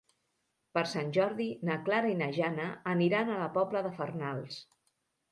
[0.75, 4.57] Per Sant Jordi na Clara i na Jana aniran a la Pobla de Farnals.